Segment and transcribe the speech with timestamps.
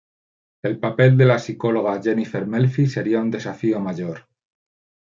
[0.69, 4.27] El papel de la psicóloga Jennifer Melfi sería un desafío mayor.